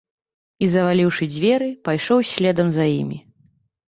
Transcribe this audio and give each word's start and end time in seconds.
І, 0.63 0.69
заваліўшы 0.75 1.27
дзверы, 1.33 1.67
пайшоў 1.89 2.23
следам 2.31 2.71
за 2.79 2.85
імі. 3.01 3.19